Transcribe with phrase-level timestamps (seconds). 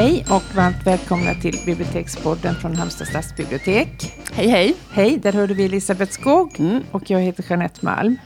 [0.00, 4.12] Hej och varmt välkomna till Bibliotekspodden från Halmstad stadsbibliotek.
[4.32, 4.74] Hej hej!
[4.92, 6.82] Hej, där hörde vi Elisabeth Skog Mm.
[6.90, 8.16] och jag heter Jeanette Malm.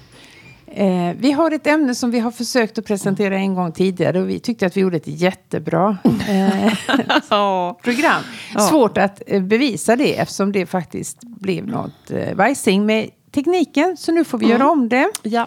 [0.67, 4.29] Eh, vi har ett ämne som vi har försökt att presentera en gång tidigare och
[4.29, 5.97] vi tyckte att vi gjorde ett jättebra
[6.29, 6.73] eh,
[7.83, 8.23] program.
[8.71, 13.97] Svårt att eh, bevisa det eftersom det faktiskt blev något eh, vajsing med tekniken.
[13.97, 14.59] Så nu får vi Mm.
[14.61, 15.11] göra om det.
[15.23, 15.47] ja.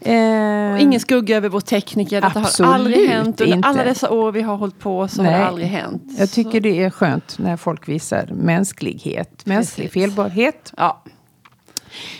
[0.00, 2.20] Eh, ingen skugga över vår tekniker.
[2.20, 3.40] Detta Absolut har aldrig hänt.
[3.40, 3.68] Under inte.
[3.68, 5.40] alla dessa år vi har hållit på så har Nej.
[5.40, 6.02] det aldrig hänt.
[6.18, 10.02] Jag tycker så, det är skönt när folk visar mänsklighet, mänsklig Precis.
[10.02, 10.72] felbarhet.
[10.76, 11.02] Ja.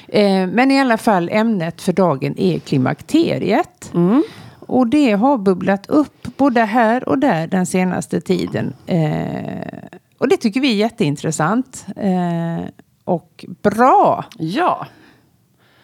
[0.09, 3.91] Eh, men i alla fall, ämnet för dagen är klimakteriet.
[3.95, 4.23] Mm.
[4.61, 8.75] Och det har bubblat upp både här och där den senaste tiden.
[8.87, 11.87] Eh, och det tycker vi är jätteintressant.
[11.97, 12.69] Eh,
[13.05, 14.25] och bra!
[14.39, 14.87] ja.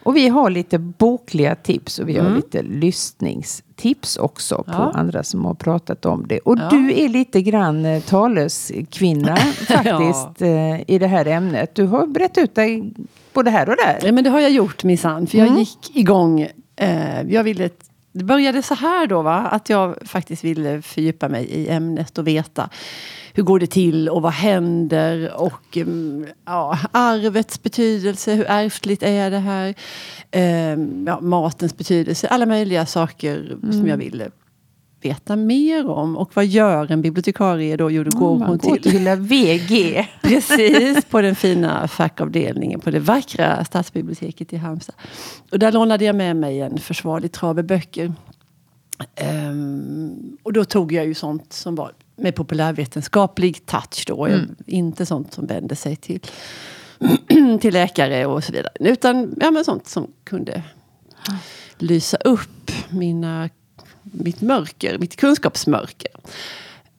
[0.05, 2.35] Och vi har lite bokliga tips och vi har Mm.
[2.35, 4.91] lite lyssningstips också på Ja.
[4.95, 6.39] andra som har pratat om det.
[6.39, 6.69] Och Ja.
[6.69, 9.35] du är lite grann eh, taleskvinna
[9.67, 11.75] faktiskt eh, i det här ämnet.
[11.75, 12.93] Du har brett ut dig
[13.33, 13.99] både här och där.
[14.03, 15.27] Ja, men det har jag gjort minsann.
[15.27, 15.59] För jag Mm.
[15.59, 16.47] gick igång.
[16.75, 17.69] Eh, jag ville,
[18.17, 19.37] det började så här då va.
[19.37, 22.69] Att jag faktiskt ville fördjupa mig i ämnet och veta
[23.33, 29.31] hur går det till och vad händer och mm, ja, arvets betydelse, hur ärftligt är
[29.31, 29.73] det här?
[30.31, 33.87] Eh, ja, matens betydelse, alla möjliga saker som Mm.
[33.87, 34.29] jag ville
[35.01, 36.17] veta mer om.
[36.17, 37.91] Och vad gör en bibliotekarie då?
[37.91, 40.07] Jo, då går Man hon går till lilla VG.
[40.21, 44.95] Precis, på den fina fackavdelningen på det vackra stadsbiblioteket i Halmstad.
[45.51, 48.13] Och där lånade jag med mig en försvarlig trave böcker.
[49.15, 54.25] Ehm, och då tog jag ju sånt som var med populärvetenskaplig touch då.
[54.25, 54.55] Mm.
[54.65, 56.19] Inte sånt som vände sig till,
[57.61, 58.71] till läkare och så vidare.
[58.79, 60.63] Utan ja, men sånt som kunde
[61.77, 63.49] lysa upp mina,
[64.15, 66.11] mitt mörker, mitt kunskapsmörker.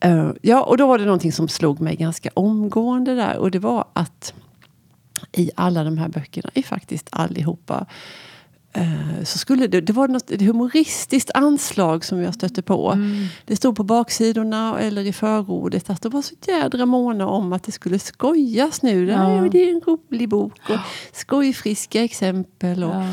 [0.01, 3.37] Eh, ja, och då var det någonting som slog mig ganska omgående där.
[3.37, 4.35] Och det var att
[5.33, 7.87] i alla de här böckerna, i faktiskt allihopa,
[8.73, 12.93] eh, så skulle det, det var något ett humoristiskt anslag som jag stötte på.
[12.93, 13.27] Mm.
[13.45, 17.63] Det stod på baksidorna eller i förordet att de var så jädra måna om att
[17.63, 19.07] det skulle skojas nu.
[19.07, 19.49] Ja.
[19.53, 20.79] det är en rolig bok och
[21.13, 22.85] skojfriska exempel.
[22.85, 23.05] Och, Ja.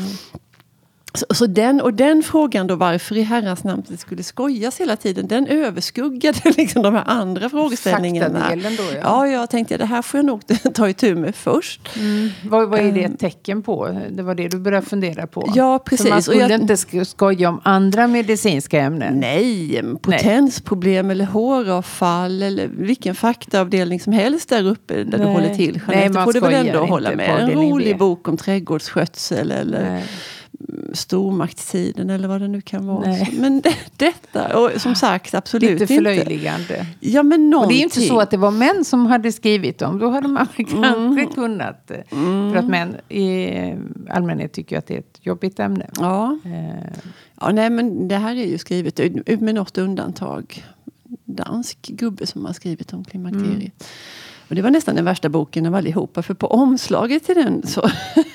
[1.14, 4.96] Så, så den, och den frågan då varför i herrans namn det skulle skojas hela
[4.96, 8.40] tiden, den överskuggade liksom de här andra frågeställningarna.
[8.40, 8.98] Faktadelen då, ja.
[9.02, 10.40] Ja, jag tänkte det här får jag nog
[10.74, 11.96] ta itu med först.
[11.96, 12.28] Mm.
[12.44, 14.00] Vad, vad är det ett tecken på?
[14.10, 15.52] Det var det du började fundera på?
[15.54, 16.08] Ja, För precis.
[16.08, 19.14] man Och skulle jag- inte sk- skoja om andra medicinska ämnen?
[19.20, 25.34] Nej, potensproblem eller håravfall eller vilken faktaavdelning som helst där uppe där du Nej.
[25.34, 25.80] håller till.
[25.88, 27.40] Nej, Jeanette, man får du väl ändå hålla med.
[27.40, 30.04] En rolig bok om trädgårdsskötsel eller Nej.
[30.94, 33.06] Stormaktstiden eller vad det nu kan vara.
[33.08, 33.34] Nej.
[33.38, 35.94] Men det, detta, och som sagt absolut Lite inte.
[35.94, 36.86] förlöjligande.
[37.00, 39.78] Ja, men Och det är ju inte så att det var män som hade skrivit
[39.78, 39.98] dem.
[39.98, 40.82] Då hade man Mm.
[41.16, 41.90] kanske kunnat.
[41.90, 41.96] eh,
[42.52, 43.76] För att män i eh,
[44.10, 45.86] allmänhet tycker att det är ett jobbigt ämne.
[45.98, 46.38] Ja.
[46.44, 46.90] Eh,
[47.40, 49.00] ja, nej men det här är ju skrivet
[49.40, 50.64] med något undantag.
[51.24, 53.50] Dansk gubbe som har skrivit om klimakteriet.
[53.52, 53.70] Mm.
[54.48, 56.22] Och det var nästan den värsta boken av allihopa.
[56.22, 57.90] För på omslaget till den så,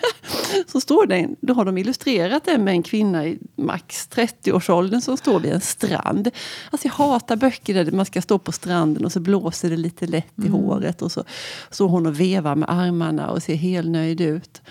[0.68, 5.18] så står det, då har de illustrerat det med en kvinna i max 30-årsåldern som
[5.18, 6.30] står vid en strand.
[6.72, 10.08] Alltså jag hatar böcker där man ska stå på stranden och så blåser det lite
[10.08, 11.02] lätt i håret.
[11.02, 11.24] Och så
[11.70, 14.62] står hon och vevar med armarna och ser helt nöjd ut.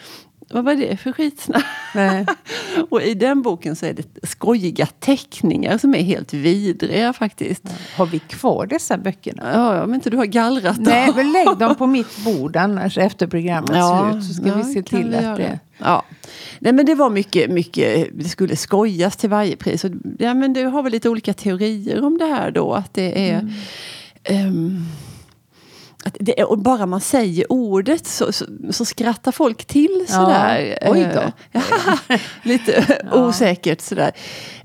[0.51, 1.65] Vad var det för skitsnack?
[1.95, 2.27] nej.
[2.91, 7.63] Och i den boken så är det skojiga teckningar som är helt vidriga faktiskt.
[7.97, 9.43] Har vi kvar dessa böckerna?
[9.53, 10.85] Ja, ja, men inte du har gallrat dem.
[10.85, 14.25] Nej, men lägg dem på mitt bord annars efter programmet Ja, slut.
[14.25, 15.59] Så ska ja, vi se till vi att det...
[15.79, 16.05] Ja.
[16.59, 19.85] Nej men det var mycket, mycket, det skulle skojas till varje pris.
[19.85, 22.73] Och, ja, men du har väl lite olika teorier om det här då.
[22.73, 23.39] Att det är...
[23.39, 23.53] Mm.
[24.25, 24.87] ehm,
[26.09, 30.79] att det är, och bara man säger ordet så, så, så skrattar folk till sådär.
[30.87, 31.21] oj då.
[31.21, 33.29] Eh, ja, lite Ja.
[33.29, 34.13] osäkert sådär.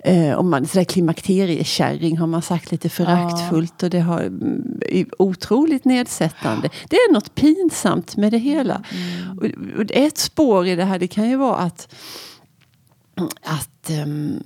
[0.03, 3.83] Eh, om man, sådär klimakteriekärring har man sagt lite föraktfullt.
[3.83, 4.79] Och det har mm,
[5.19, 6.69] otroligt nedsättande.
[6.89, 8.83] Det är något pinsamt med det hela.
[8.91, 9.37] Mm.
[9.37, 11.93] Och, och ett spår i det här det kan ju vara att,
[13.43, 14.43] att ehm,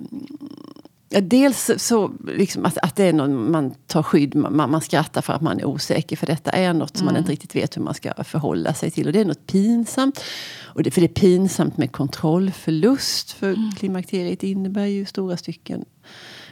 [1.10, 5.22] Ja, dels så liksom att, att det är någon, man tar skydd, man, man skrattar
[5.22, 6.16] för att man är osäker.
[6.16, 9.08] För detta är något som man inte riktigt vet hur man ska förhålla sig till.
[9.08, 10.24] Och det är något pinsamt.
[10.64, 13.32] Och det, för det är pinsamt med kontrollförlust.
[13.32, 15.86] För klimakteriet innebär ju stora stycken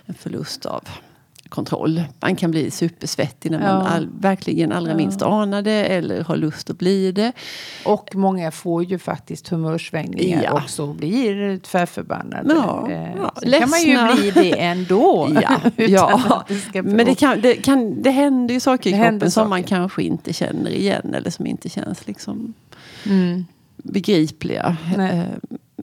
[0.06, 0.84] en förlust av
[1.50, 2.04] kontroll.
[2.22, 3.88] Man kan bli supersvettig när man Ja.
[3.88, 4.98] all, verkligen allra Ja.
[4.98, 7.32] minst anar det eller har lust att bli det.
[7.86, 10.52] Och många får ju faktiskt humörsvängningar Ja.
[10.64, 12.54] och så blir tvärförbannade.
[12.56, 15.30] Ja, Eh, ja, Sen kan man ju bli det ändå.
[15.42, 16.46] Ja, ja.
[16.74, 19.60] det men det, kan, det, kan, det händer ju saker i Det kroppen som man
[19.60, 19.68] saker.
[19.76, 22.54] kanske inte känner igen eller som inte känns liksom
[23.06, 23.46] Mm.
[23.78, 24.78] begripliga.
[24.98, 25.28] Nej.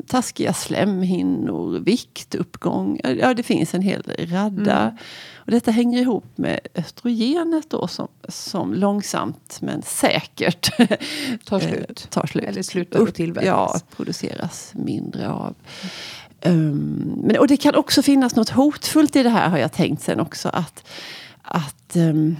[0.02, 3.00] Eh, taskiga slemhinnor, viktuppgång.
[3.04, 4.80] Ja, det finns en hel radda.
[4.80, 4.96] Mm.
[5.34, 10.76] Och detta hänger ihop med östrogenet då som, som långsamt men säkert
[11.44, 12.06] Tar eh, slut.
[12.10, 12.44] tar slut.
[12.44, 13.46] Eller slutar att tillverkas.
[13.46, 15.54] Ja, produceras mindre av.
[16.44, 20.02] Um, men, och det kan också finnas något hotfullt i det här har jag tänkt
[20.02, 20.48] sen också.
[20.48, 20.88] Att,
[21.42, 22.36] att, um,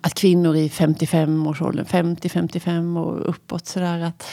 [0.00, 4.00] att kvinnor i 55-årsåldern, 50-55 och uppåt sådär.
[4.00, 4.26] Att,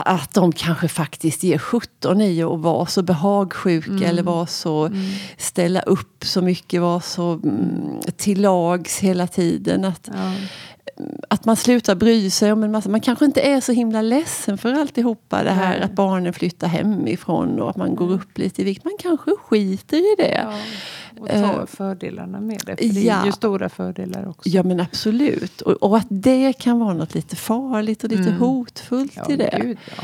[0.00, 4.02] att de kanske faktiskt ger 17 i att vara så behagsjuka Mm.
[4.02, 4.90] eller vara så
[5.36, 9.84] ställa upp så mycket, vara så mm, till lags hela tiden.
[9.84, 10.32] Att, Ja.
[11.28, 12.88] att man slutar bry sig om en massa.
[12.88, 15.42] Man kanske inte är så himla ledsen för alltihopa.
[15.42, 15.82] Det här Nej.
[15.82, 18.84] att barnen flyttar hemifrån och att man går upp lite i vikt.
[18.84, 20.40] Man kanske skiter i det.
[20.44, 20.52] Ja,
[21.20, 22.76] och ta Eh, fördelarna med det.
[22.76, 23.14] För det ja.
[23.22, 24.48] är ju stora fördelar också.
[24.48, 25.60] Ja men absolut.
[25.60, 28.40] Och, och att det kan vara något lite farligt och lite Mm.
[28.40, 29.58] hotfullt Ja, i det.
[29.62, 30.02] gud, ja.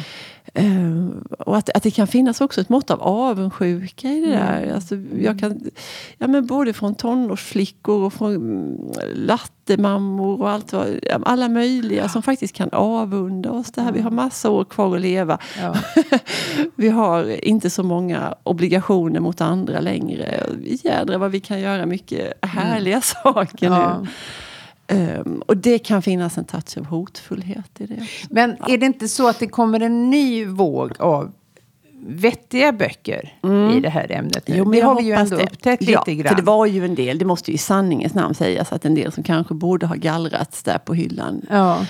[0.59, 1.07] Eh,
[1.39, 4.39] och att, att det kan finnas också ett mått av avundsjuka i det Mm.
[4.63, 4.75] där.
[4.75, 5.61] Alltså, jag kan,
[6.19, 8.79] ja, men både från tonårsflickor och från mm,
[9.15, 10.85] lattemammor och allt ja,
[11.23, 13.93] alla möjliga som faktiskt kan avunda oss det här.
[13.93, 15.39] Vi har massa år kvar att leva.
[15.61, 15.75] Ja.
[16.77, 20.47] Vi har inte så många obligationer mot andra längre.
[20.65, 24.07] Jädrar vad vi kan göra mycket härliga saker Ja.
[24.89, 28.07] Ehm, och det kan finnas en touch av hotfullhet i det.
[28.31, 31.33] Men är det inte så att det kommer en ny våg av
[32.07, 33.35] vettiga böcker
[33.77, 34.49] i det här ämnet?
[34.49, 34.57] nu?
[34.57, 35.43] Jo, men det har vi ju ändå det.
[35.43, 36.29] upptäckt ja, lite grann.
[36.29, 38.95] För det var ju en del, det måste ju i sanningens namn sägas, att en
[38.95, 41.43] del som kanske borde ha gallrats där på hyllan.
[41.51, 41.87] Ja.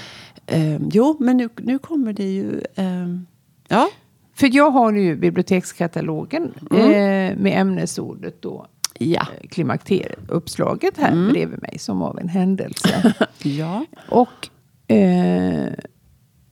[0.46, 2.60] Ehm, jo, men nu, nu kommer det ju...
[2.76, 3.26] ehm,
[3.68, 3.88] ja,
[4.34, 6.82] För jag har ju bibliotekskatalogen Mm.
[6.90, 8.66] eh, med ämnesordet då.
[8.98, 9.26] Ja.
[9.40, 10.18] eh, Klimakteriet.
[10.28, 11.32] Uppslaget här Mm.
[11.32, 13.14] bredvid mig som av en händelse.
[13.42, 13.84] ja.
[14.08, 14.48] Och
[14.94, 15.72] eh,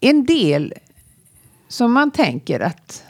[0.00, 0.74] en del
[1.68, 3.02] som man tänker att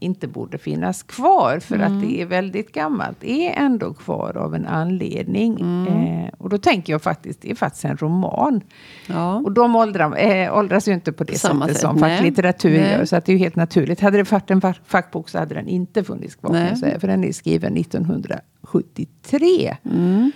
[0.00, 1.96] inte borde finnas kvar för Mm.
[1.96, 5.60] att det är väldigt gammalt är ändå kvar av en anledning.
[5.60, 5.86] Mm.
[5.86, 8.60] Eh, och då tänker jag faktiskt, det är faktiskt en roman.
[9.06, 9.34] ja.
[9.34, 12.16] Och de åldrar, eh, åldras ju inte på det Samma sättet sätt, som nej.
[12.16, 12.90] facklitteratur Nej.
[12.92, 13.04] gör.
[13.04, 14.00] Så att det är ju helt naturligt.
[14.00, 16.52] Hade det varit en fack- fackbok så hade den inte funnits kvar.
[16.52, 16.76] Nej.
[16.76, 19.76] säga, för den är skriven 1973.
[19.84, 20.32] Mm.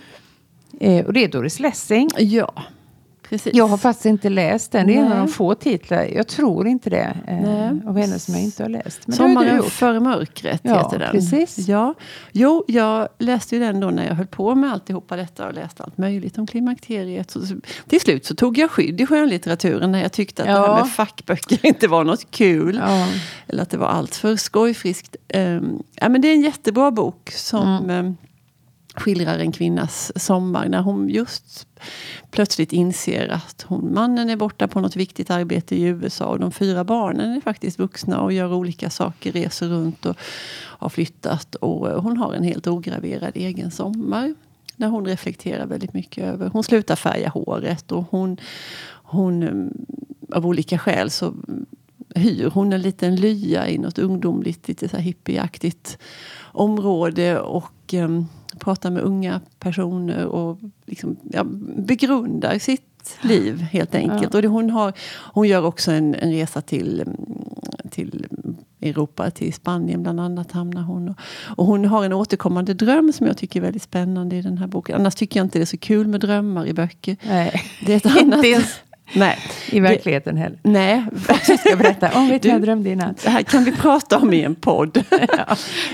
[0.80, 2.08] Eh, och det är Doris Lessing.
[2.18, 2.52] ja,
[3.34, 3.54] precis.
[3.54, 4.86] Jag har faktiskt inte läst den.
[4.86, 8.34] Det är en av de få titlar, jag tror inte det, eh, av henne som
[8.34, 9.00] jag inte har läst.
[9.06, 11.10] Men det Sommaren före mörkret Ja, heter den.
[11.10, 11.68] precis.
[11.68, 11.94] Ja.
[12.32, 15.82] Jo, jag läste ju den då när jag höll på med alltihopa detta och läste
[15.82, 17.30] allt möjligt om klimakteriet.
[17.30, 17.54] Så, så,
[17.88, 20.74] till slut så tog jag skydd i skönlitteraturen när jag tyckte att det Ja.
[20.74, 22.80] här med fackböcker inte var något kul.
[22.86, 23.06] Ja.
[23.46, 25.16] Eller att det var allt för skojfriskt.
[25.34, 27.90] Um, ja, men det är en jättebra bok som Mm.
[27.90, 28.16] ehm,
[28.94, 31.66] skildrar en kvinnas sommar när hon just
[32.30, 36.52] plötsligt inser att hon, mannen är borta på något viktigt arbete i USA och de
[36.52, 40.16] fyra barnen är faktiskt vuxna och gör olika saker, reser runt och
[40.56, 41.54] har flyttat.
[41.54, 44.34] Och eh, hon har en helt ograverad egen sommar.
[44.76, 46.50] När hon reflekterar väldigt mycket över.
[46.52, 48.36] Hon slutar färga håret och hon,
[48.90, 49.86] hon mm,
[50.32, 51.34] av olika skäl så
[52.14, 55.98] hyr hon en liten lya i något ungdomligt, lite så här hippieaktigt
[56.52, 61.44] område och um, pratar med unga personer och liksom, ja,
[61.76, 64.32] begrundar sitt liv helt enkelt.
[64.32, 64.38] Ja.
[64.38, 64.92] Och det, hon, har,
[65.32, 67.04] hon gör också en, en resa till,
[67.90, 68.26] till
[68.82, 71.08] Europa, till Spanien bland annat hamnar hon.
[71.08, 71.16] Och,
[71.56, 74.66] och hon har en återkommande dröm som jag tycker är väldigt spännande i den här
[74.66, 74.96] boken.
[74.96, 77.16] Annars tycker jag inte det är så kul med drömmar i böcker.
[77.26, 78.22] Nej, Det är ett annat...
[78.22, 78.80] inte ens
[79.12, 79.38] Nej.
[79.70, 80.58] i verkligheten heller.
[80.62, 81.04] Nej.
[81.28, 83.22] Jag ska berätta, om vet du jag drömde i natt?
[83.22, 85.02] Det här kan vi prata om i en podd.
[85.10, 85.18] Ja,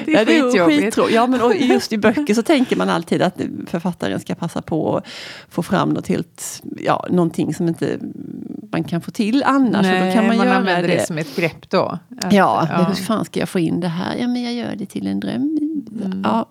[0.05, 0.99] det är Ja, ju skitjobbigt.
[1.15, 4.97] Ja, men och just i böcker så tänker man alltid att författaren ska passa på
[4.97, 5.05] att
[5.49, 7.99] få fram något helt, ja, någonting som inte
[8.73, 9.87] man kan få till annars.
[9.87, 10.95] och då kan man, göra använder det.
[10.95, 11.99] det som ett grepp då.
[12.23, 14.17] Att, Ja, men hur fan ska jag få in det här?
[14.21, 15.59] Ja, men jag gör det till en dröm.
[15.89, 16.23] Mm.
[16.25, 16.51] Ja,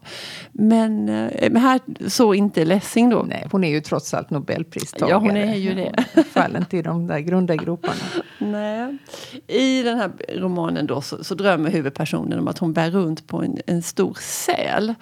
[0.51, 3.25] men, eh, men här så inte Lessing då.
[3.27, 5.11] Nej, hon är ju trots allt Nobelpristagare.
[5.11, 6.05] Ja, hon är ju det.
[6.31, 7.95] Faller inte i de där grunda groparna.
[8.37, 8.97] Nej.
[9.47, 13.43] I den här romanen då så, så drömmer huvudpersonen om att hon bär runt på
[13.43, 14.93] en, en stor säl.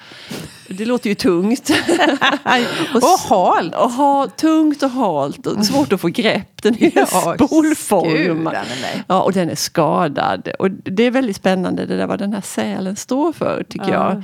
[0.70, 1.70] Det låter ju tungt.
[2.94, 3.76] Och halt!
[3.76, 6.57] Och ha, tungt och halt och svårt att få grepp.
[6.72, 8.56] Den är Ja, spolformad.
[9.08, 10.48] Ja, och den är skadad.
[10.60, 14.14] Och det är väldigt spännande det där vad den här sälen står för tycker Ja.
[14.14, 14.24] jag.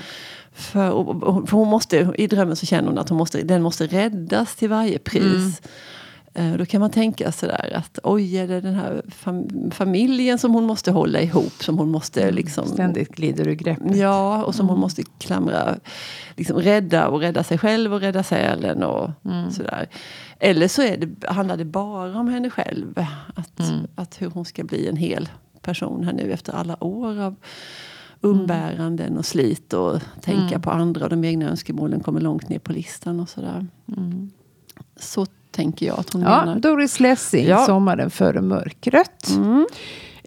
[0.56, 0.90] För,
[1.48, 4.70] för hon måste, I drömmen så känner hon att hon måste, den måste räddas till
[4.70, 5.60] varje pris.
[5.64, 5.70] Eh,
[6.58, 10.66] Då kan man tänka sådär att oj, är det den här fam familjen som hon
[10.66, 11.64] måste hålla ihop?
[11.64, 12.68] Som hon måste liksom...
[12.68, 13.96] Ständigt glider ur greppet.
[13.96, 15.76] Ja, och som hon måste klamra,
[16.36, 19.12] liksom rädda och rädda sig själv och rädda sälen och
[19.52, 19.90] sådär.
[20.40, 23.06] Eller så är det, handlar det bara om henne själv.
[23.36, 23.62] Att,
[23.96, 25.30] att hur hon ska bli en hel
[25.62, 27.36] person här nu efter alla år av
[28.22, 32.72] umbäranden och slit och tänka på andra och de egna önskemålen kommer långt ner på
[32.72, 33.68] listan och sådär.
[34.96, 36.60] Så tänker jag att hon Ja, menar.
[36.60, 37.48] Doris Lessing.
[37.66, 39.30] Sommaren före mörkret.
[39.36, 39.66] Mm.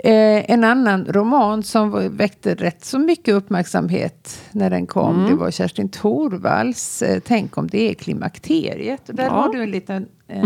[0.05, 5.31] Eh, en annan roman som väckte rätt så mycket uppmärksamhet när den kom, Mm.
[5.31, 9.09] det var Kerstin Thorvalls eh, Tänk om det är klimakteriet.
[9.09, 9.31] Och där Ja.
[9.31, 10.45] har du en liten eh,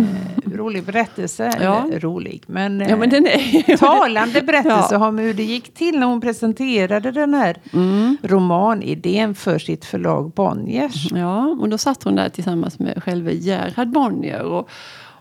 [0.55, 1.53] rolig berättelse.
[1.63, 1.85] Ja.
[1.89, 3.77] Eller rolig, men, eh, Ja, men är...
[3.77, 8.17] talande berättelse om hur det gick till när hon presenterade den här Mm.
[8.23, 11.13] romanidén för sitt förlag Bonniers.
[11.13, 14.69] Ja, och då satt hon där tillsammans med själva Gerhard Bonnier och,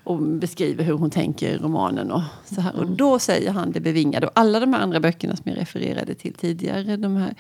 [0.10, 2.12] och beskriver hur hon tänker i romanen.
[2.12, 2.76] Och, så här.
[2.76, 4.28] och då säger han det bevingade.
[4.28, 7.36] Och alla de här andra böckerna som jag refererade till tidigare, de här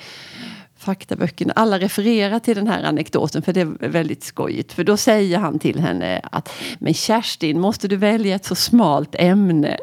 [0.80, 4.74] faktaböckerna, alla refererar till den här anekdoten för det är väldigt skojigt.
[4.74, 9.16] För då säger han till henne att Men Kerstin, måste du välja ett så smalt
[9.20, 9.78] ämne?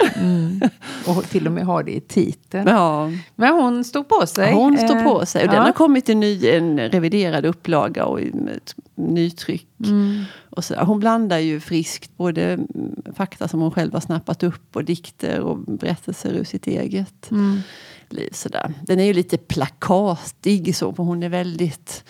[1.07, 2.69] Och till och med har det i titeln.
[2.69, 4.53] Ja, Men hon stod på sig.
[4.55, 5.43] hon står Eh, på sig.
[5.43, 5.63] Och den ja.
[5.63, 9.67] har kommit i ny, en reviderad upplaga och ett nytryck.
[9.85, 10.25] Mm.
[10.51, 12.67] Och så, hon blandar ju friskt både mm,
[13.17, 17.61] fakta som hon själv har snappat upp och dikter och berättelser ur sitt eget Mm.
[18.13, 18.31] Liv.
[18.33, 18.75] Sådär.
[18.83, 22.05] Den är ju lite plakatig så, för hon är väldigt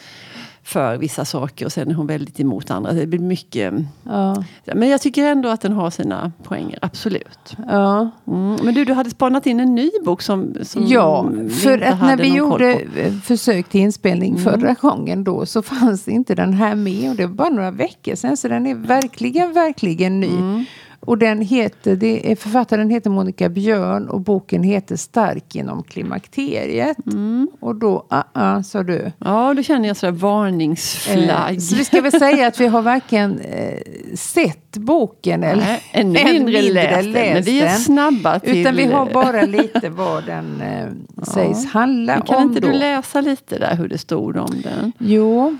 [0.67, 2.93] för vissa saker och sen är hon väldigt emot andra.
[2.93, 3.75] Det blir mycket...
[4.05, 7.57] Ja, Men jag tycker ändå att den har sina poänger, absolut.
[7.69, 8.11] ja.
[8.26, 8.57] Mm.
[8.62, 11.31] Men du, du hade spanat in en ny bok som, som ja
[11.62, 12.73] för att när vi gjorde.
[12.75, 13.21] Mm.
[13.21, 17.35] försök till inspelning förra gången då så fanns inte den här med och det var
[17.35, 20.37] bara några veckor sedan så den är verkligen, verkligen ny.
[20.37, 20.65] Mm.
[21.07, 26.97] Och den heter, det är, författaren heter Monica Björn och boken heter Stark inom klimakteriet.
[27.07, 27.49] Mm.
[27.61, 29.13] Och då, ah, ah, sa du.
[29.19, 31.55] Ja, då känner jag sådär varningsflagg.
[31.55, 33.79] Eh, så vi ska väl säga att vi har varken eh,
[34.15, 37.33] sett boken eller Nej, ännu än mindre, läst den.
[37.35, 38.61] Men vi är snabba till...
[38.61, 42.43] Utan vi har bara lite vad den eh, sägs handla Men kan om.
[42.43, 42.67] inte då.
[42.67, 44.93] du läsa lite där hur det stod om den?
[44.99, 45.57] Jo,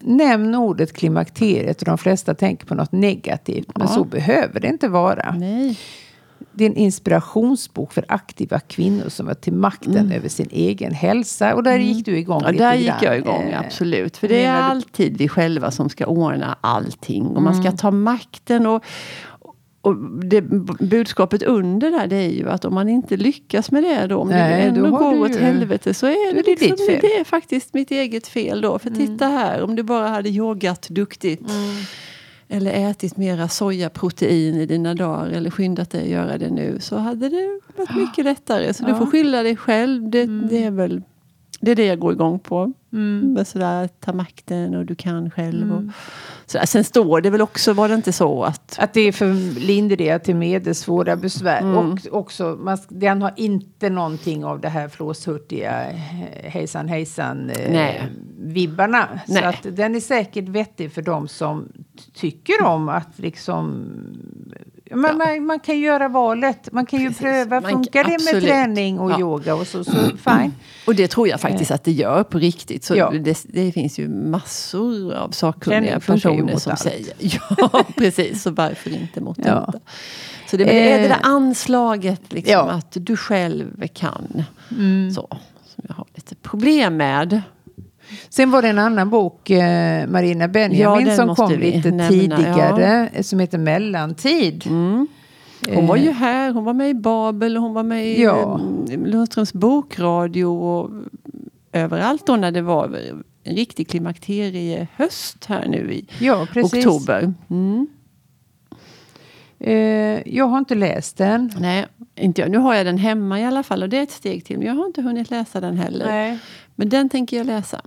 [0.00, 3.68] nämn ordet klimakteriet och de flesta tänker på något negativt.
[3.74, 3.94] Men Ja.
[3.94, 5.34] så behöver det inte vara.
[5.38, 5.78] Nej.
[6.52, 11.54] Det är en inspirationsbok för aktiva kvinnor som är till makten över sin egen hälsa.
[11.54, 12.46] Och där gick du igång Mm.
[12.46, 12.98] Ja, lite där gick grann.
[13.02, 14.16] jag igång, Eh, absolut.
[14.16, 17.26] För det är alltid vi själva som ska ordna allting.
[17.26, 17.64] Och man Mm.
[17.64, 18.66] ska ta makten.
[18.66, 18.84] Och,
[19.80, 20.40] och det,
[20.80, 24.28] budskapet under där det är ju att om man inte lyckas med det då, om
[24.28, 27.24] Nej, det då ändå går du åt helvete så är det, det liksom, det är
[27.24, 28.78] faktiskt mitt eget fel då.
[28.78, 29.38] För titta Mm.
[29.38, 31.42] här, om du bara hade yogat duktigt.
[32.48, 36.96] Eller ätit mera sojaprotein i dina dagar eller skyndat dig att göra det nu så
[36.96, 38.74] hade det varit mycket lättare.
[38.74, 38.96] Så du Ja.
[38.96, 39.04] Mm.
[39.06, 40.10] får skylla dig själv.
[40.10, 41.02] Det, det är väl
[41.60, 42.72] det, är det jag går igång på.
[42.92, 43.44] Mm.
[43.44, 45.72] Sådär, ta makten och du kan själv.
[45.72, 45.82] Och,
[46.46, 46.66] sådär.
[46.66, 48.76] Sen står det väl också, var det inte så att...
[48.78, 51.60] Att det är för lindriga till medelsvåra besvär.
[51.60, 51.76] Mm.
[51.76, 55.96] Och också, man, den har inte någonting av det här flåshurtiga eh,
[56.50, 58.02] hejsan hejsan eh, Nej.
[58.38, 59.08] vibbarna.
[59.26, 59.44] Så Nej.
[59.44, 61.68] att den är säkert vettig för de som
[62.14, 63.84] tycker om att liksom...
[64.94, 66.72] Man, man, man kan göra valet.
[66.72, 67.22] Man kan ju Precis.
[67.22, 67.60] pröva.
[67.60, 69.20] Man Funkar kan- det med träning och Ja.
[69.20, 70.54] yoga och så, så fine.
[70.86, 72.77] Och det tror jag faktiskt att det gör på riktigt.
[72.84, 73.10] Så Ja.
[73.10, 76.80] det, det finns ju massor av sakkunniga personer som allt.
[76.80, 77.12] säger
[77.58, 78.42] ja, precis.
[78.42, 79.44] Så varför inte mot Ja.
[79.44, 79.78] detta?
[80.50, 81.18] Så det, är det där Eh.
[81.22, 82.70] anslaget, liksom, Ja.
[82.70, 84.44] att du själv kan.
[84.78, 85.10] Mm.
[85.10, 85.28] Så,
[85.74, 87.40] som jag har lite problem med.
[88.28, 92.08] Sen var det en annan bok, eh, Marina Ja, Benjamin, den som kom lite nämna,
[92.08, 93.08] tidigare.
[93.14, 94.64] eh, Som heter Mellantid.
[94.66, 95.06] Mm.
[95.74, 98.60] Hon var ju här, hon var med i Babel, hon var med i Ja.
[98.88, 98.96] ja.
[98.96, 100.90] Lundströms bokradio och
[101.72, 102.98] överallt då när det var
[103.44, 107.34] en riktig klimakteriehöst här nu i Ja, oktober.
[107.50, 107.86] Mm.
[109.60, 111.52] Eh, jag har inte läst den.
[111.60, 112.50] Nej, inte jag.
[112.50, 114.58] Nu har jag den hemma i alla fall och det är ett steg till.
[114.58, 116.38] Men jag har inte hunnit läsa den heller.
[116.74, 117.80] Men den tänker jag läsa.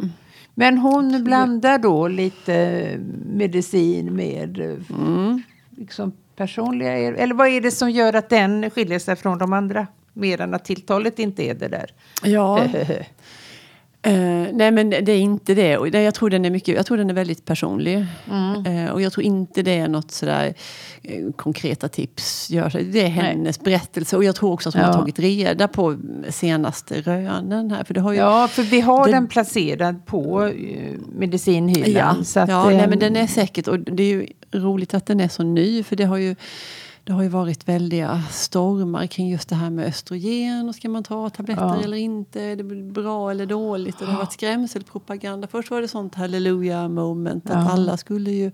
[0.54, 2.88] Men hon blandar då lite
[3.26, 5.42] medicin med eh, Mm.
[5.78, 6.94] liksom personliga...
[6.94, 9.88] Eller vad är det som gör att den skiljer sig från de andra?
[10.14, 11.92] Mer än att tilltalet inte är det där.
[12.24, 12.64] Ja,
[14.04, 14.14] Eh,
[14.54, 15.78] nej men det är inte det.
[15.78, 18.06] Och Jag tror den är, mycket, jag tror den är väldigt personlig.
[18.32, 18.66] Mm.
[18.86, 20.54] Eh, och jag tror inte det är något sådär
[21.04, 22.50] eh, konkreta tips.
[22.50, 22.84] Gör.
[22.92, 24.18] Det är hennes berättelse.
[24.18, 24.88] Och jag tror också att hon Ja.
[24.88, 25.98] har tagit reda på
[26.30, 27.84] senaste rönen här.
[27.84, 30.52] För det har ju, Ja, för vi har Det- den placerad på
[31.16, 32.16] medicinhyllan.
[32.20, 35.06] Ja, så att, ja nej, men den är säkert, och det är ju roligt att
[35.06, 36.36] den är så ny för det har ju
[37.04, 40.70] det har ju varit väldiga stormar kring just det här med östrogen.
[40.70, 41.84] Och ska man ta tabletter Ja.
[41.84, 42.42] eller inte?
[42.42, 44.02] Är det bra eller dåligt?
[44.02, 45.48] Och det har varit skrämselpropaganda.
[45.48, 47.72] Först var det sånt halleluja moment att Ja.
[47.72, 48.52] alla skulle ju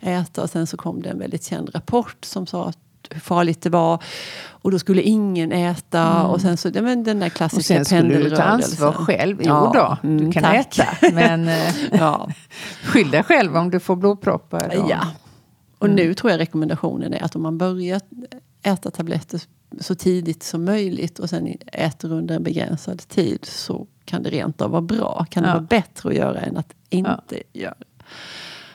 [0.00, 0.42] äta.
[0.42, 2.78] Och sen så kom det en väldigt känd rapport som sa att
[3.10, 4.02] hur farligt det var.
[4.48, 6.22] Och då skulle ingen äta.
[6.26, 7.26] Och sen så, men den där Mm.
[7.26, 8.48] och klassiska sen skulle du ta pendelrörelsen.
[8.52, 9.36] ansvar själv.
[9.40, 9.72] Jo Ja,
[10.02, 10.78] då, mm, du kan tack.
[10.78, 10.86] äta.
[11.14, 12.28] Men eh, Ja.
[12.84, 14.66] skyll dig själv om du får blodproppar.
[14.78, 15.00] och- Ja.
[15.82, 15.96] Och Mm.
[15.96, 18.00] nu tror jag rekommendationen är att om man börjar
[18.62, 19.40] äta tabletter
[19.80, 24.60] så tidigt som möjligt och sen äter under en begränsad tid så kan det rent
[24.60, 25.26] av vara bra.
[25.30, 25.54] Kan det Ja.
[25.54, 27.74] vara bättre att göra än att inte göra.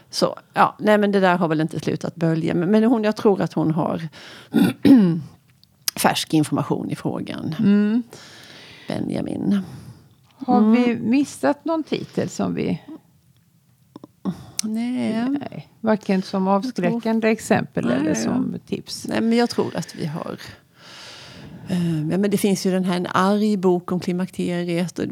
[0.09, 2.53] Så, ja, nej men det där har väl inte slutat bölja.
[2.53, 4.07] Men, men hon, jag tror att hon har
[5.99, 7.55] färsk information i frågan.
[7.59, 8.03] Mm.
[8.87, 9.59] Benjamin.
[10.45, 10.71] Har Mm.
[10.71, 12.81] vi missat någon titel som vi...
[14.63, 15.25] Nej.
[15.29, 18.15] Nej, varken som avskräckande exempel Nej, eller ja.
[18.15, 19.07] som tips.
[19.07, 20.37] Nej, men jag tror att vi har...
[21.69, 24.99] Eh, ja, men det finns ju den här En arg bok om klimakteriet.
[24.99, 25.07] Och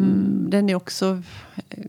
[0.50, 1.22] Den är också
[1.70, 1.86] eh,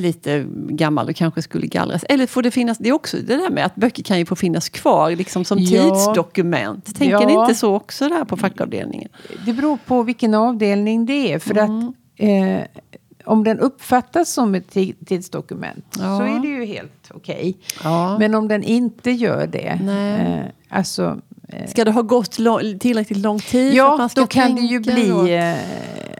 [0.00, 2.04] lite gammal och kanske skulle gallras.
[2.08, 2.78] Eller får det finnas...
[2.78, 5.58] Det är också det där med att böcker kan ju få finnas kvar liksom som
[5.58, 5.82] Ja.
[5.94, 6.96] tidsdokument.
[6.96, 7.42] Tänker ni Ja.
[7.42, 9.08] inte så också där på fackavdelningen?
[9.46, 11.38] Det beror på vilken avdelning det är.
[11.38, 11.88] För Mm.
[11.88, 12.82] att eh,
[13.24, 16.18] om den uppfattas som ett ti- tidsdokument Ja.
[16.18, 17.56] så är det ju helt okej.
[17.84, 18.18] Ja.
[18.18, 19.78] Men om den inte gör det.
[19.82, 20.20] Nej.
[20.20, 23.50] Eh, alltså, eh, Ska det ha gått lång, tillräckligt lång tid?
[23.50, 25.34] för att Ja, man ska då kan det ju bli...
[25.34, 25.54] Eh,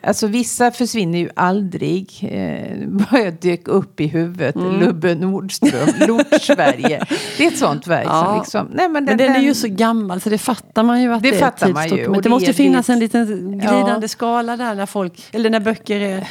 [0.09, 2.28] alltså vissa försvinner ju aldrig.
[2.32, 4.54] Eh, bara dök upp i huvudet.
[4.56, 4.80] Mm.
[4.80, 7.06] Lubbe Nordström, Lort-Sverige.
[7.38, 8.25] Det är ett sånt verk Ja.
[8.25, 8.66] som liksom...
[8.76, 11.30] Nej, men Men den är ju så gammal så det fattar man ju att Det
[11.30, 12.23] det, fattar är ett man ju, tidsdokument.
[12.23, 13.26] Det det måste finnas en liten
[13.59, 14.09] glidande Ja.
[14.09, 16.28] skala där när folk, eller när böcker är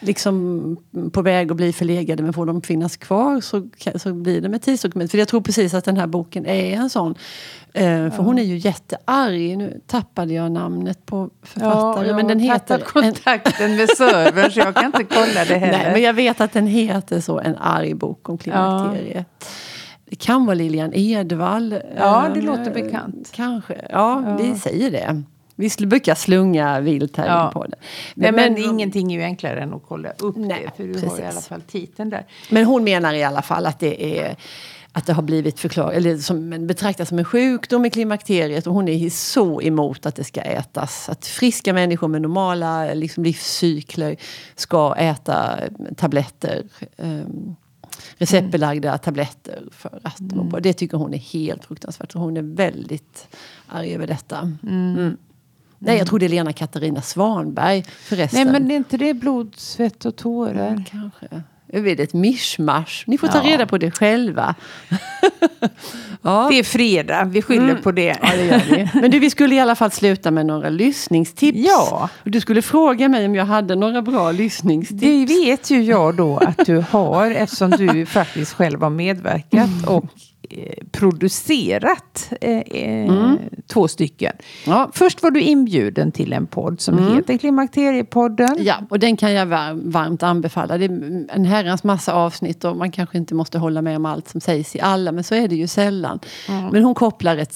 [0.00, 0.76] liksom
[1.12, 4.62] på väg att bli förlegade men får de finnas kvar så, så blir det med
[4.62, 5.10] tidsdokument.
[5.10, 7.14] För jag tror precis att den här boken är en sån.
[7.72, 9.58] Eh, för hon är ju jättearg.
[9.58, 12.06] Nu tappade jag namnet på författare.
[12.06, 12.78] jag men den heter...
[12.78, 15.78] kontakten med servern så jag kan inte kolla det heller.
[15.78, 19.26] Nej, men jag vet att den heter så, En arg bok om klimakteriet.
[20.10, 21.74] Det kan vara Lilian Edvall.
[21.96, 23.30] Ja, det Eh, låter bekant.
[23.32, 23.74] Kanske.
[23.90, 24.36] Ja, Ja.
[24.42, 25.22] vi säger det.
[25.60, 27.46] Vi brukar slunga vilt här Ja.
[27.46, 27.76] in på det.
[28.14, 30.76] Nej, men, ingenting är ju enklare än att kolla upp Nej, det.
[30.76, 31.24] För du har i precis.
[31.30, 32.26] alla fall titeln där.
[32.50, 34.36] men hon menar i alla fall att det är
[34.92, 38.74] att det har blivit förklarat, eller som, men betraktas som en sjukdom i klimakteriet och
[38.74, 41.08] hon är så emot att det ska ätas.
[41.08, 44.16] Att friska människor med normala liksom, livscykler
[44.54, 45.58] ska äta
[45.96, 46.62] tabletter.
[46.96, 47.56] Um,
[48.16, 50.60] receptbelagda tabletter för att bra.
[50.60, 52.12] Det tycker hon är helt fruktansvärt.
[52.12, 53.28] Hon är väldigt
[53.66, 54.52] arg över detta.
[54.62, 55.16] Mm.
[55.82, 58.44] Nej, jag tror det är Lena Katarina Svanberg förresten.
[58.44, 60.84] Nej, men är inte det blod, svett och tårar?
[60.90, 61.42] Kanske.
[61.72, 63.04] Det blir ett mischmasch.
[63.06, 63.50] Ni får ta Ja.
[63.52, 64.54] reda på det själva.
[66.22, 66.48] ja.
[66.50, 68.18] Det är fredag, vi skyller på det.
[68.22, 68.90] Ja, det.
[68.94, 71.58] Men du, vi skulle i alla fall sluta med några lyssningstips.
[71.58, 72.08] Ja.
[72.24, 75.00] Du skulle fråga mig om jag hade några bra lyssningstips.
[75.00, 80.04] Det vet ju jag då att du har eftersom du faktiskt själv har medverkat och
[80.92, 83.32] producerat eh, eh,
[83.66, 84.32] två stycken.
[84.66, 84.90] Ja.
[84.92, 88.56] Först var du inbjuden till en podd som heter Klimakteriepodden.
[88.60, 90.78] Ja, och den kan jag var- varmt anbefalla.
[90.78, 94.28] Det är en herrans massa avsnitt och man kanske inte måste hålla med om allt
[94.28, 96.20] som sägs i alla, men så är det ju sällan.
[96.72, 97.52] Men hon kopplar ett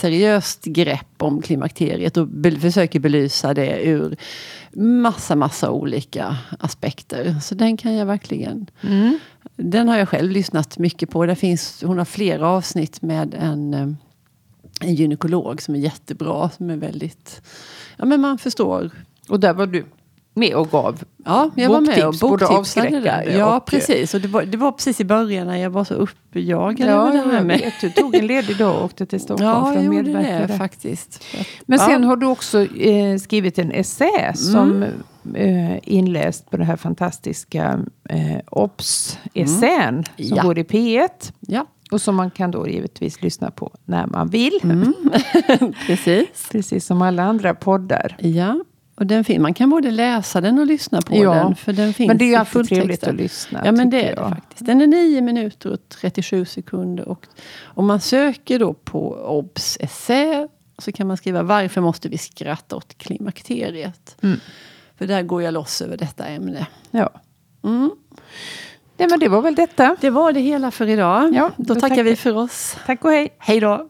[0.00, 4.16] seriöst grepp om klimakteriet och be- försöker belysa det ur
[4.76, 7.34] massa, massa olika aspekter.
[7.42, 8.66] Så den kan jag verkligen...
[9.62, 11.26] Den har jag själv lyssnat mycket på.
[11.26, 13.88] Där finns, hon har flera avsnitt med en, eh,
[14.80, 16.50] en gynekolog som är jättebra.
[16.50, 17.42] Som är väldigt...
[17.96, 18.90] Ja, men man förstår
[19.28, 19.84] Och där var du
[20.34, 21.02] med och gav.
[21.24, 23.22] Ja, jag var med och boktipsade där.
[23.38, 24.14] Ja, och- precis.
[24.14, 27.12] Och det var, det var precis i början när jag var så uppjagad Ja, över
[27.12, 27.58] det här jag med...
[27.60, 27.74] vet.
[27.80, 30.58] Du tog en ledig dag och åkte till Stockholm Ja, för att medverka det där.
[30.58, 31.24] faktiskt.
[31.66, 31.86] Men ja.
[31.86, 34.84] sen har du också eh, skrivit en essä som
[35.24, 35.72] Mm.
[35.72, 40.36] eh, inläst på det här fantastiska eh, OBS-essän som Mm.
[40.36, 40.42] Ja.
[40.42, 41.08] går i P1.
[41.40, 44.60] Ja, Och som man kan då givetvis lyssna på när man vill.
[44.62, 44.94] Mm.
[45.86, 46.48] precis.
[46.50, 48.16] Precis som alla andra poddar.
[48.20, 48.60] Ja,
[49.00, 51.54] och den fin- man kan både läsa den och lyssna på Ja, den.
[51.56, 53.62] För den finns Men det är alltid trevligt att lyssna.
[53.64, 54.66] Ja, men det är det faktiskt.
[54.66, 57.08] Den är 9 minuter och 37 sekunder.
[57.08, 57.26] Och
[57.64, 62.76] om man söker då på OBS essä så kan man skriva varför måste vi skratta
[62.76, 64.16] åt klimakteriet?
[64.22, 64.40] Mm.
[64.98, 66.66] För där går jag loss över detta ämne.
[66.90, 67.10] Ja.
[67.64, 67.90] Mm.
[68.96, 69.96] Nej, men det var väl detta.
[70.00, 71.34] Det var det hela för idag.
[71.34, 72.76] Ja, då, då tackar tackar- vi för oss.
[72.86, 73.28] Tack och hej.
[73.38, 73.88] Hej då!